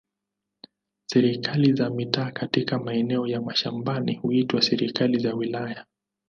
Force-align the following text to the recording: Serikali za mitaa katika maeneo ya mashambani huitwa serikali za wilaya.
Serikali 1.05 1.73
za 1.73 1.89
mitaa 1.89 2.31
katika 2.31 2.79
maeneo 2.79 3.27
ya 3.27 3.41
mashambani 3.41 4.15
huitwa 4.15 4.61
serikali 4.61 5.19
za 5.19 5.33
wilaya. 5.33 5.85